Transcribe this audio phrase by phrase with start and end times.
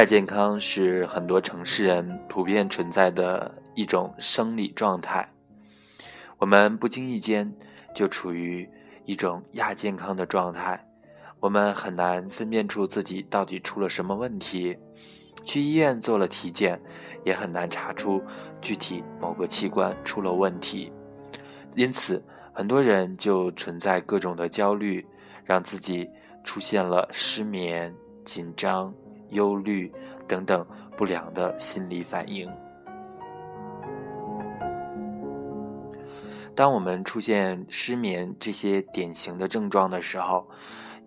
[0.00, 5.30] 亚健康是很多城市人普遍存在的一种生理状态，
[6.38, 7.54] 我们不经意间
[7.94, 8.66] 就处于
[9.04, 10.82] 一种亚健康的状态，
[11.38, 14.74] 我们很难分辨出自己到底出了什么问题，
[15.44, 16.80] 去医院做了体检，
[17.22, 18.22] 也很难查出
[18.62, 20.90] 具体某个器官出了问题，
[21.74, 22.24] 因此
[22.54, 25.06] 很多人就存在各种的焦虑，
[25.44, 26.08] 让自己
[26.42, 27.94] 出现了失眠、
[28.24, 28.94] 紧张。
[29.30, 29.92] 忧虑
[30.28, 30.66] 等等
[30.96, 32.50] 不良的心理反应。
[36.54, 40.46] 当我们出现失眠这些典型的症状的时候，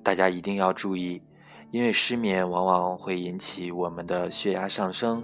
[0.01, 1.21] 大家一定要注意，
[1.69, 5.23] 因为失眠往往会引起我们的血压上升，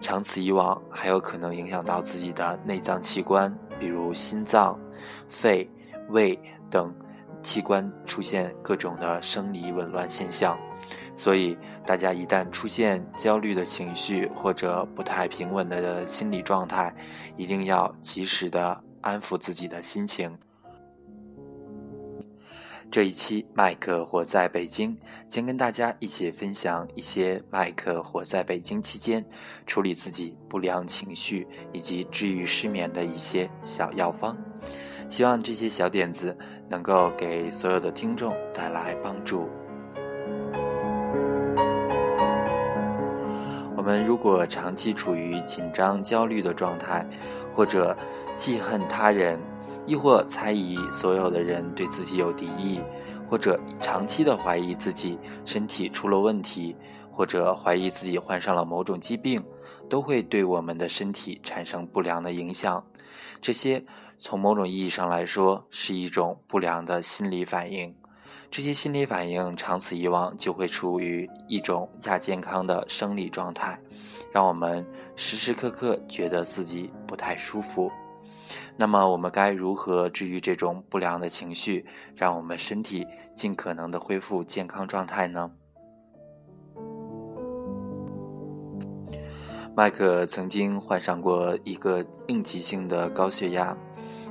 [0.00, 4.78] 长此以往还有可能影响到自己的内脏器官，比如心脏、
[5.28, 5.70] 肺、
[6.10, 6.38] 胃
[6.68, 6.94] 等
[7.40, 10.58] 器官出现各种的生理紊乱现象。
[11.16, 16.94] 所以，大家一旦出现焦虑的情绪或者不太平稳的心理状态，
[17.36, 20.36] 一定要及时的安抚自己的心情。
[22.90, 24.96] 这一期麦克活在北京，
[25.28, 29.24] 先跟大家一起分享一些麦克活在北京期间
[29.66, 34.36] 处理自己不良情绪以及治愈失眠的一些小药方。
[35.10, 36.36] 希望这些小点子
[36.68, 39.48] 能够给所有的听众带来帮助。
[43.84, 47.06] 我们如果长期处于紧张、焦虑的状态，
[47.54, 47.94] 或者
[48.34, 49.38] 记恨他人，
[49.84, 52.80] 亦或猜疑所有的人对自己有敌意，
[53.28, 56.74] 或者长期的怀疑自己身体出了问题，
[57.12, 59.44] 或者怀疑自己患上了某种疾病，
[59.86, 62.82] 都会对我们的身体产生不良的影响。
[63.42, 63.84] 这些
[64.18, 67.94] 从某种意义上来说是一种不良的心理反应。
[68.54, 73.76] 这些心理反应长此以往就会处于一种亚健康的生理状态，
[74.32, 74.86] 让我们
[75.16, 77.90] 时时刻刻觉得自己不太舒服。
[78.76, 81.84] 那么，我们该如何治愈这种不良的情绪，
[82.14, 85.50] 让我们身体尽可能的恢复健康状态呢？
[89.74, 93.76] 麦克曾经患上过一个应急性的高血压。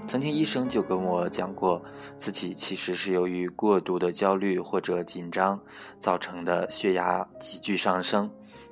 [0.08, 1.84] 曾经医生就跟我讲过，
[2.18, 5.60] 自己其实是由于过度的焦虑或者紧张
[6.00, 8.30] 造成的血压急剧上升，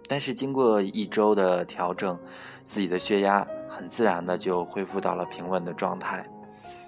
[0.07, 2.19] 但是经过一周的调整，
[2.63, 6.29] 自己的血压很自然的就恢复到了平稳的状态。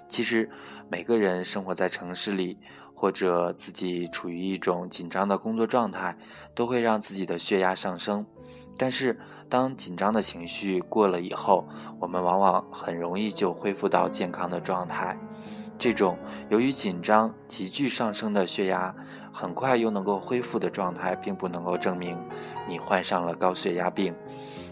[0.08, 0.48] 其实
[0.88, 2.56] 每个人生活在城市里，
[2.94, 6.16] 或者自己处于一种紧张的工作状态，
[6.54, 8.24] 都会让自己的血压上升，
[8.76, 9.18] 但是。
[9.46, 11.68] 当紧张的情绪过了以后，
[12.00, 15.16] 我们往往很容易就恢复到健康的状态。
[15.78, 16.18] 这种
[16.48, 18.92] 由于紧张急剧上升的血压，
[19.32, 22.18] 很快又能够恢复的状态，并不能够证明
[22.66, 24.12] 你患上了高血压病。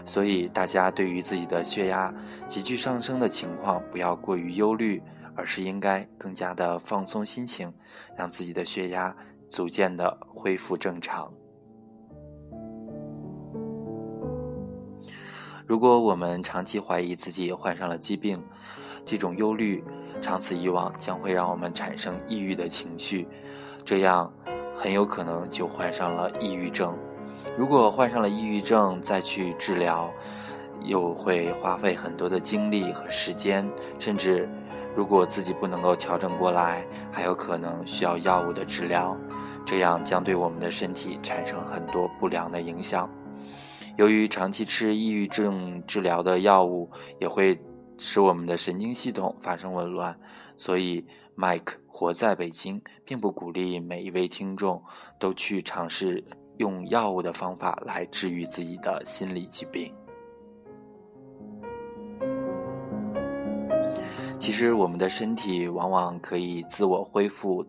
[0.05, 2.13] 所以，大家对于自己的血压
[2.49, 5.01] 急剧上升的情况，不要过于忧虑，
[5.33, 7.71] 而是应该更加的放松心情，
[8.17, 9.15] 让自己的血压
[9.49, 11.31] 逐渐的恢复正常。
[15.65, 18.43] 如果我们长期怀疑自己患上了疾病，
[19.05, 19.81] 这种忧虑
[20.21, 23.27] 长此以往将会让我们产生抑郁的情绪，
[23.85, 24.31] 这样
[24.75, 26.97] 很有可能就患上了抑郁症。
[27.57, 30.11] 如果患上了抑郁症再去治疗，
[30.81, 33.65] 又会花费很多的精力和时间，
[33.97, 34.49] 甚至
[34.93, 39.15] 如果自己不能够调整过来，还有可能需要药物的治疗，
[39.65, 43.09] 这样将对我们的身体产生很多不良的影响。
[43.97, 46.89] 由于长期吃抑郁症治疗的药物，
[47.19, 47.59] 也会
[47.97, 50.19] 使我们的神经系统发生紊乱，
[50.57, 51.05] 所以
[51.37, 54.81] Mike 活在北京，并不鼓励每一位听众
[55.19, 56.23] 都去尝试
[56.57, 59.93] 用药物的方法来治愈自己的心理疾病。
[64.43, 67.65] 其实，我们的身体往往可以自我恢复，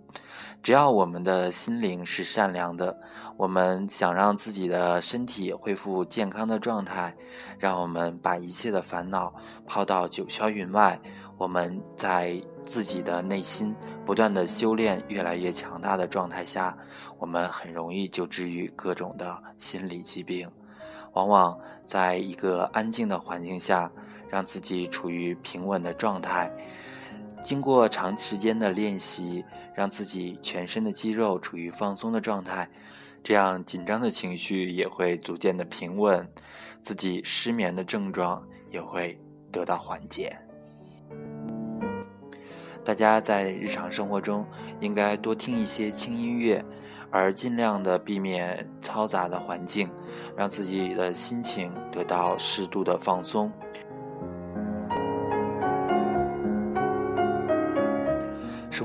[0.61, 2.99] 只要我们的心灵是善良的。
[3.37, 7.15] 我们想让自己的身体恢复健康的状态，
[7.61, 9.32] 让我们把一切的烦恼
[9.65, 11.00] 抛到九霄云外。
[11.38, 13.73] 我们在自己的内心
[14.05, 16.77] 不断的修炼，越来越强大的状态下，
[17.20, 20.50] 我们很容易就治愈各种的心理疾病。
[21.12, 21.56] 往往
[21.87, 23.93] 在一个安静的环境下。
[24.31, 26.50] 让自己处于平稳的状态，
[27.43, 29.44] 经过长时间的练习，
[29.75, 32.69] 让自己全身的肌肉处于放松的状态，
[33.23, 36.29] 这样紧张的情绪也会逐渐的平稳，
[36.81, 39.21] 自己失眠的症状也会
[39.53, 40.37] 得到缓解。
[42.85, 44.44] 大家在日常生活中
[44.79, 46.62] 应该多听一些轻音乐，
[47.11, 49.91] 而尽量的避免嘈杂的环境，
[50.37, 53.50] 让自己的心情得到适度的放松。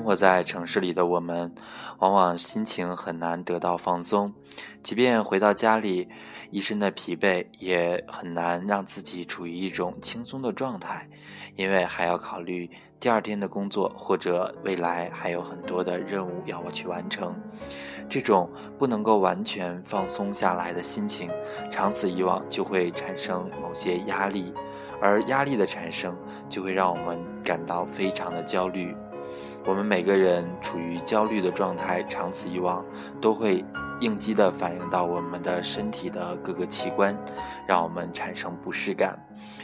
[0.10, 1.54] 活在城市里的我们，
[2.00, 4.34] 往往心情很难得到放松。
[4.82, 6.10] 即便回到家里，
[6.50, 11.08] 一身的疲惫，也很难让自己处于一种轻松的状态，
[11.56, 12.68] 因为还要考虑
[13.00, 17.40] 第二天的工作，或者未来还有很多的任务要我去完成。
[18.10, 21.30] 这种不能够完全放松下来的心情，
[21.70, 24.52] 长此以往就会产生某些压力，
[25.00, 26.18] 而压力的产生
[26.50, 28.98] 就会让我们感到非常的焦虑。
[29.66, 32.84] 我们每个人处于焦虑的状态，长此以往
[33.22, 33.64] 都会
[34.00, 37.16] 应激地反映到我们的身体的各个器官，
[37.68, 39.20] 让我们产生不适感。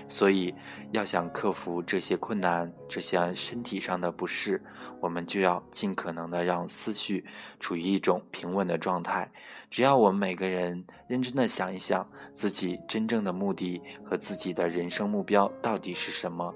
[0.07, 0.53] 所以，
[0.91, 4.61] 要想克服这些困难、这些身体上的不适，
[4.99, 7.25] 我们就要尽可能的让思绪
[7.59, 9.31] 处于一种平稳的状态。
[9.71, 16.53] 只要我们每个人认真的想一想，自己真正的目的和自己的人生目标到底是什么。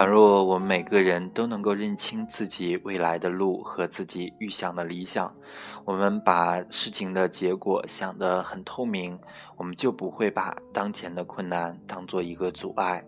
[0.00, 5.30] 倘若我们每个人都能够认清自己未来的路和自己预想的理想，
[5.84, 9.20] 我们把事情的结果想得很透明，
[9.58, 13.04] 我们就不会把当前的困难当做一个阻碍，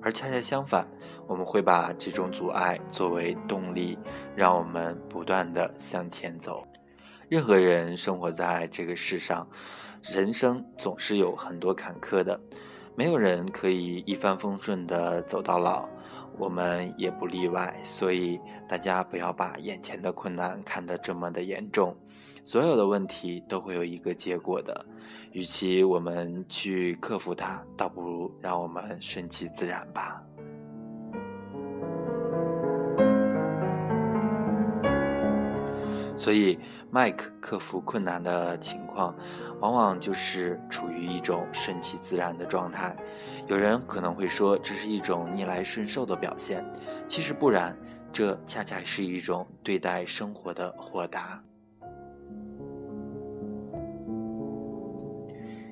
[0.00, 0.86] 而恰恰相反，
[1.26, 3.98] 我们会把这种阻碍作为动力，
[4.36, 6.64] 让我们不断的向前走。
[7.28, 9.48] 任何人生活在这个世上，
[10.04, 12.40] 人生总是有很多坎坷的。
[12.98, 15.88] 没有人可以一帆风顺的走到老，
[16.36, 17.72] 我们也不例外。
[17.84, 21.96] 所以大家不要把眼前的困难看得这么的严重，
[22.42, 24.84] 所有的问题都会有一个结果的。
[25.30, 30.20] 与其我们去克服它，倒不如让我们顺其自然吧。
[36.28, 36.58] 所以，
[36.90, 39.16] 麦克克服困难的情况，
[39.60, 42.94] 往往就是处于一种顺其自然的状态。
[43.46, 46.62] 有人可能会说，这是一种逆来顺受的表现，
[47.08, 47.74] 其实不然，
[48.12, 51.42] 这恰恰是一种对待生活的豁达。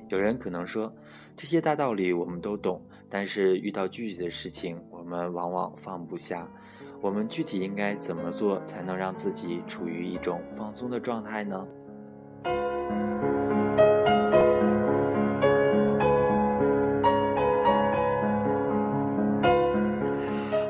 [0.09, 0.91] 有人可能说，
[1.35, 6.49] 这些大道理我们都懂，但是遇到具体的事情，我们往往放不下。
[6.99, 11.67] 我们具体应该怎么做才能让自己处于一种放松的状态呢？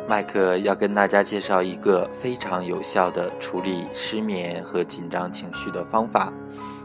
[0.07, 6.33] 麦克要跟大家介绍一个非常有效的处理失眠和紧张情绪的方法，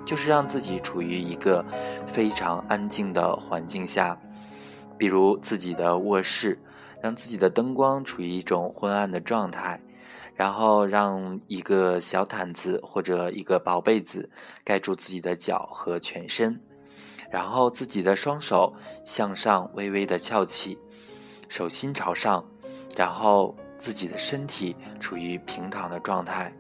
[0.04, 1.64] 就是让自己处于一个
[2.06, 4.18] 非常安静的环境下，
[4.98, 6.58] 比如自己的卧室。
[7.02, 9.80] 让自己的灯光处于一种昏暗的状态，
[10.36, 14.30] 然后让一个小毯子或者一个薄被子
[14.64, 16.60] 盖住自己的脚和全身，
[17.28, 18.72] 然后自己的双手
[19.04, 20.78] 向上微微的翘起，
[21.48, 22.44] 手心朝上，
[22.96, 26.54] 然后自己的身体处于平躺的状态，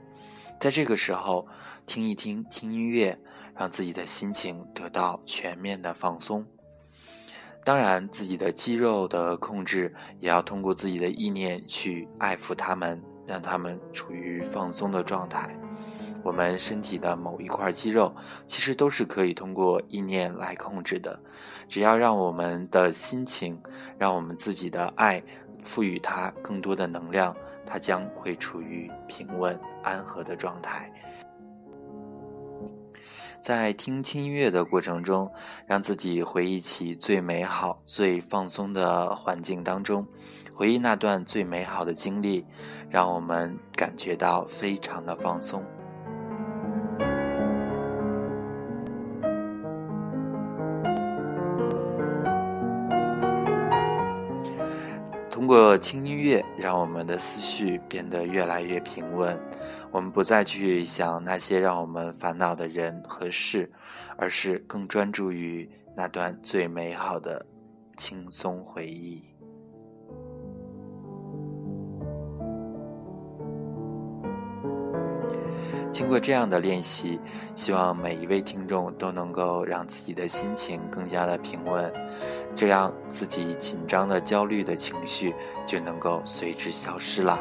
[0.58, 1.46] 在这个时候
[1.86, 3.16] 听一听轻音乐，
[3.54, 6.44] 让自己的心情得到全面的放松。
[7.64, 15.56] 当然，自己的肌肉的控制也要通过自己的意念去爱抚他们，让他们处于放松的状态。
[16.24, 18.14] 我们身体的某一块肌肉，
[18.48, 21.20] 其实都是可以通过意念来控制的。
[21.68, 23.60] 只要让我们的心情，
[23.98, 25.22] 让我们自己的爱，
[25.64, 30.92] 赋予它更多的能量，它将会处于平稳安和的状态。
[33.42, 35.28] 在听轻音乐的过程中，
[35.66, 40.06] 让自己回忆起最美好、最放松的环境当中，
[40.54, 42.46] 回忆那段最美好的经历，
[42.88, 45.60] 让我们感觉到非常的放松。
[55.42, 59.36] 通过轻音乐，让我们的思绪变得越来越平稳。
[59.90, 63.68] 我们不再去想那些让我们烦恼的人和事，
[64.16, 67.44] 而是更专注于那段最美好的
[67.96, 69.31] 轻松回忆。
[75.90, 77.20] 经过这样的练习，
[77.54, 81.92] 希望每一位听众都能够让自己的心情更加的平稳，
[82.54, 85.34] 这样自己紧张的、焦虑的情绪
[85.66, 87.38] 就能够随之消失了。